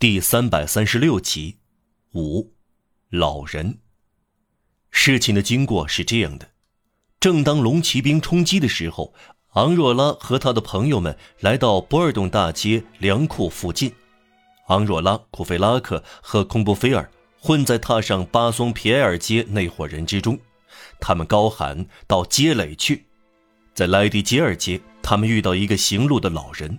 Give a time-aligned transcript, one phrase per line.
[0.00, 1.58] 第三百三十六集，
[2.14, 2.54] 五，
[3.10, 3.80] 老人。
[4.90, 6.52] 事情的经过是这样的：
[7.20, 9.12] 正当龙骑兵冲击的时候，
[9.50, 13.92] 昂若拉和他的朋友们来到博尔顿大街粮库附近。
[14.68, 20.38] 昂若拉、库菲拉克和空布菲尔混在踏上巴松皮埃尔街那伙人之中，
[20.98, 23.04] 他们高喊到街垒去。
[23.74, 26.78] 在莱迪杰尔街，他们遇到一个行路的老人，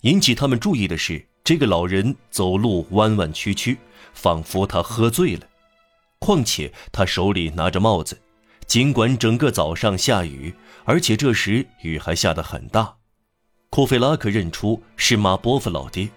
[0.00, 1.28] 引起他们注意的是。
[1.44, 3.76] 这个老人走路弯弯曲曲，
[4.14, 5.46] 仿佛他喝醉了。
[6.20, 8.20] 况且他手里拿着帽子，
[8.66, 12.94] 尽管整个早上下雨，而且这时雨还下得很大。
[13.70, 16.08] 库菲拉克认出是马波夫老爹，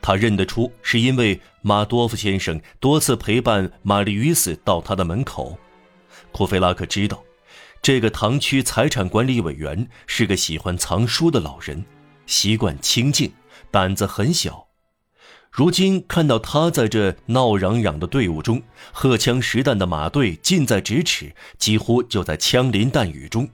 [0.00, 5.58] 他认得出是因为马多夫先生多次陪伴玛丽与斯到他的门口。
[6.30, 7.22] 库菲拉克知道，
[7.82, 11.84] 这个堂区财产管理委员是个喜欢藏书的老人，
[12.24, 13.30] 习惯清静。
[13.72, 14.68] 胆子很小，
[15.50, 23.48] 如今看到他在这闹嚷嚷的队伍中，荷枪实弹的马队近在咫尺，几乎就在枪林弹雨中，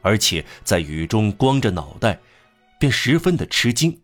[0.00, 2.20] 而且在雨中光着脑袋，
[2.78, 4.00] 便十分的吃惊。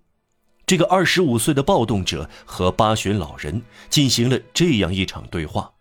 [0.67, 5.73] 这个二十五岁的暴动者和八旬老人进行了这样一场对话：“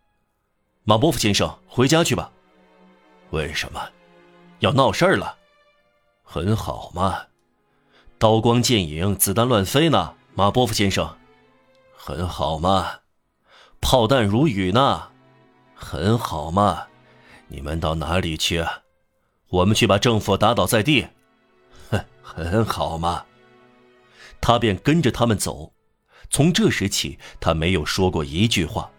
[0.85, 2.31] 马波夫先生，回家去吧。
[3.31, 3.81] ”“为什么？
[4.59, 5.35] 要闹事儿了
[6.21, 7.23] ？”“很好嘛。”
[8.19, 11.15] 刀光剑影，子弹乱飞呢，马波夫先生，
[11.95, 12.99] 很好嘛。
[13.79, 15.11] 炮弹如雨呢，
[15.73, 16.87] 很好嘛。
[17.47, 18.81] 你们到哪里去啊？
[19.47, 21.07] 我们去把政府打倒在地。
[21.89, 23.23] 哼，很好嘛。
[24.41, 25.71] 他便跟着他们走。
[26.29, 28.91] 从这时起，他没有说过一句话。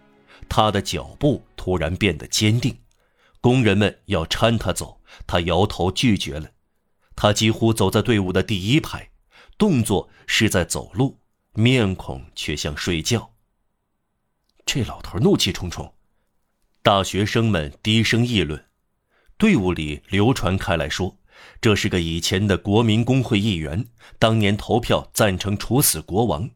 [0.49, 2.75] 他的脚步突然变得坚定。
[3.39, 6.49] 工人们要搀他走，他摇头拒绝了。
[7.15, 9.10] 他几乎走在队伍的第一排。
[9.61, 11.19] 动作是在走路，
[11.53, 13.35] 面孔却像睡觉。
[14.65, 15.93] 这老头怒气冲冲，
[16.81, 18.65] 大学生们低声议论，
[19.37, 21.19] 队伍里流传开来说，
[21.61, 23.85] 这是个以前的国民工会议员，
[24.17, 26.49] 当年投票赞成处死国王。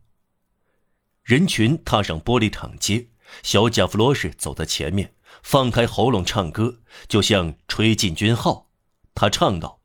[1.22, 3.10] 人群踏上玻璃厂街，
[3.44, 5.14] 小贾弗罗什走在前面，
[5.44, 8.72] 放开喉咙唱歌，就像吹进军号。
[9.14, 9.80] 他唱道：“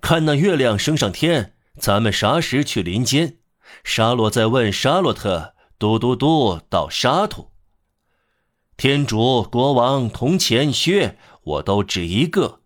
[0.00, 3.38] 看那月亮升上天。”咱们啥时去林间？
[3.82, 7.50] 沙洛在问沙洛特，嘟嘟嘟到沙土。
[8.76, 12.60] 天主、国王、铜钱、靴，我都只一个。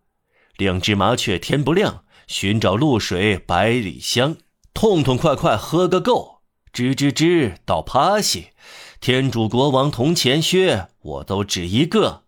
[0.57, 4.37] 两只麻雀天不亮，寻找露水百里香，
[4.75, 6.43] 痛痛快快喝个够。
[6.73, 8.49] 吱吱吱到趴西，
[9.01, 12.25] 天主、国王、铜钱、靴，我都只一个。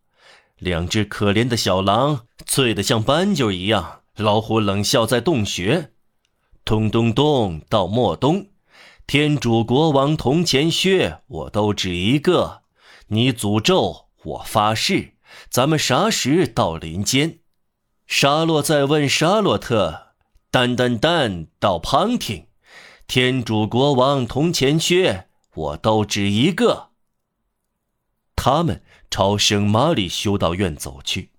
[0.58, 4.00] 两只可怜的小狼，醉得像斑鸠一样。
[4.16, 5.92] 老虎冷笑在洞穴。
[6.65, 8.48] 咚咚咚到末冬，
[9.06, 12.62] 天主国王铜钱靴，我都只一个。
[13.09, 15.15] 你诅咒我发誓，
[15.48, 17.41] 咱们啥时到林间？
[18.06, 20.12] 沙洛在问沙洛特，
[20.53, 22.47] 丹丹丹到旁听，
[23.09, 26.91] 天主国王铜钱靴，我都只一个。
[28.37, 31.32] 他们朝圣马里修道院走去。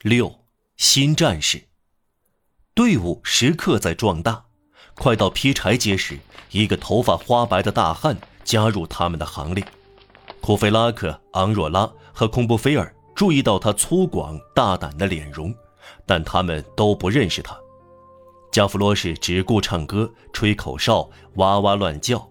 [0.00, 0.40] 六
[0.76, 1.68] 新战士，
[2.74, 4.45] 队伍时刻在壮大。
[4.98, 6.18] 快到劈柴街时，
[6.50, 9.64] 一个头发花白的大汉加入他们的行列。
[10.40, 15.54] 库菲拉克、昂若拉和空布菲尔注意到他粗犷大胆的脸容，
[16.06, 17.56] 但他们都不认识他。
[18.50, 22.26] 加弗罗什只顾唱歌、吹口哨、哇哇乱叫，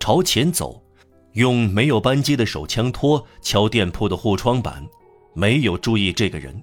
[0.00, 0.82] 朝前走，
[1.34, 4.86] 用没有扳机的手枪托敲店铺的护窗板，
[5.34, 6.62] 没有注意这个人。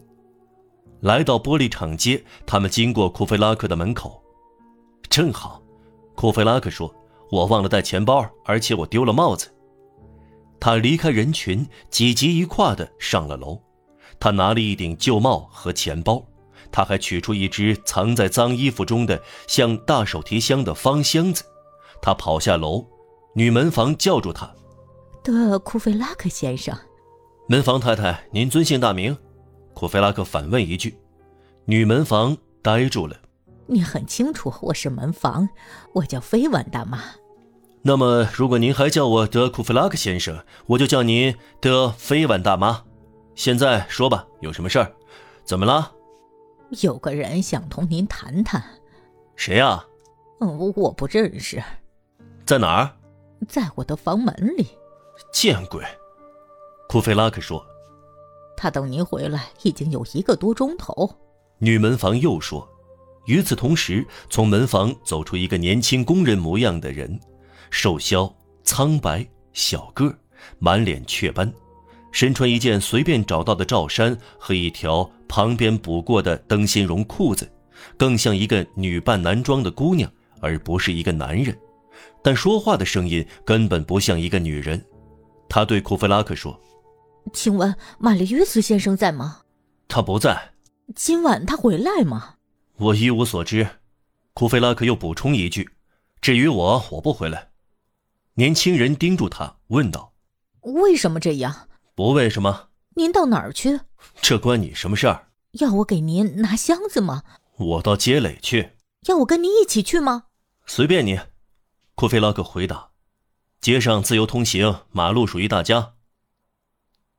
[1.02, 4.23] 来到玻璃厂街，他们经过库菲拉克的门口。
[5.14, 5.62] 正好，
[6.16, 6.92] 库菲拉克说
[7.30, 9.48] ：“我忘了带钱包，而且我丢了帽子。”
[10.60, 13.62] 他离开人群，几级一跨的上了楼。
[14.20, 16.26] 他拿了一顶旧帽和钱包，
[16.72, 21.44] 他还取出一只藏在脏衣服中的像大手提箱的方箱子。
[22.02, 22.84] 他跑下楼，
[23.36, 24.52] 女门房叫住他
[25.24, 26.76] ：“德库菲拉克先生。”
[27.48, 29.16] 门房太太，您尊姓大名？
[29.76, 30.98] 库菲拉克反问一句。
[31.66, 33.16] 女门房呆住了。
[33.68, 35.48] 你很清楚我是门房，
[35.94, 37.02] 我叫菲婉大妈。
[37.82, 42.84] 那么，如果您还叫我德库弗拉克先生，我就叫您德菲婉大妈。
[43.36, 44.92] 现在说吧，有什么事儿？
[45.46, 45.92] 怎么了？
[46.82, 48.64] 有个人想同您谈谈。
[49.36, 49.84] 谁呀？
[50.40, 51.62] 嗯，我不认识。
[52.46, 52.90] 在哪儿？
[53.48, 54.68] 在我的房门里。
[55.32, 55.84] 见鬼！
[56.90, 57.66] 库菲拉克说。
[58.56, 61.10] 他等您回来已经有一个多钟头。
[61.60, 62.68] 女门房又说。
[63.26, 67.20] 与此同时，从门房走出一个年轻工人模样的人，
[67.70, 68.34] 瘦削、
[68.64, 70.14] 苍白小个，
[70.60, 71.52] 满脸雀斑，
[72.12, 77.50] 身穿一件随便找到的罩衫和一条旁边补过的灯芯绒裤子，
[77.98, 80.12] 更像一个女扮男装的姑娘，
[80.42, 81.58] 而不是一个男人。
[82.22, 84.84] 但说话的声音根本不像一个女人。
[85.48, 86.60] 他对库菲拉克说
[87.32, 89.42] ：“请问玛丽约斯先生在吗
[89.88, 90.54] ？”“他不在。
[90.96, 92.36] ”“今晚他回来吗
[92.78, 93.68] ？”“我一无所知。”
[94.34, 95.70] 库菲拉克又补充一句
[96.20, 97.52] ：“至于我，我不回来。”
[98.36, 100.14] 年轻人盯住他，问道
[100.62, 102.70] ：“为什么这样？”“不为什么。
[102.96, 103.82] ”“您到哪儿去
[104.22, 105.28] ？”“这关你什么事儿
[105.60, 107.24] ？”“要我给您拿箱子吗
[107.58, 108.72] ？”“我到街垒去。
[109.08, 110.24] ”“要我跟您一起去吗
[110.66, 111.20] ？”“随便你。”
[111.94, 112.90] 库菲拉克回答。
[113.62, 115.94] 街上自由通行，马路属于大家。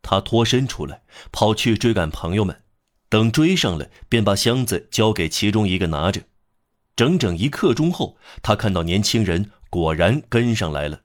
[0.02, 2.63] 他脱身出来，跑去追赶朋友们。
[3.08, 6.22] 等追上了，便把箱子交给其中一个拿着。
[6.96, 11.02] 整整一刻钟后，他看到年轻人果然跟上来了。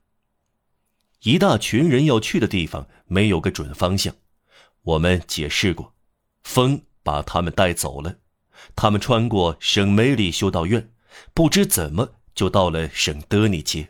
[1.23, 4.15] 一大群人要去的地方没有个准方向，
[4.83, 5.93] 我们解释过，
[6.43, 8.17] 风把他们带走了。
[8.75, 10.91] 他们穿过圣梅里修道院，
[11.33, 13.89] 不知怎么就到了圣德尼街。